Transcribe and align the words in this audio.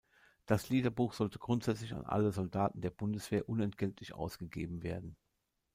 Das 0.47 0.69
Liederbuch 0.69 1.13
sollte 1.13 1.37
grundsätzlich 1.37 1.93
an 1.93 2.07
alle 2.07 2.31
Soldaten 2.31 2.81
der 2.81 2.89
Bundeswehr 2.89 3.47
unentgeltlich 3.47 4.13
ausgegeben 4.15 4.81
werden. 4.81 5.15